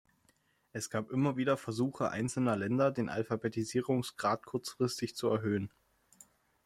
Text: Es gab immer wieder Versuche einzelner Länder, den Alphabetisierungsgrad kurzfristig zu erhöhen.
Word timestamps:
Es 0.71 0.89
gab 0.89 1.11
immer 1.11 1.37
wieder 1.37 1.57
Versuche 1.57 2.09
einzelner 2.09 2.55
Länder, 2.55 2.89
den 2.91 3.07
Alphabetisierungsgrad 3.07 4.43
kurzfristig 4.47 5.15
zu 5.15 5.27
erhöhen. 5.27 5.69